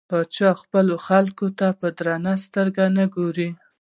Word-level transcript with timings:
پاچا 0.09 0.49
خپلو 0.61 0.95
خلکو 1.07 1.47
ته 1.59 1.67
په 1.79 1.87
درنه 1.97 2.33
سترګه 2.45 2.83
نه 2.97 3.05
ګوري. 3.15 3.49